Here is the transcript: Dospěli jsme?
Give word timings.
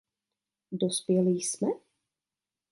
Dospěli 0.71 1.29
jsme? 1.31 1.69